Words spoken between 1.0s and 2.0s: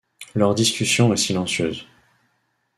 est silencieuse.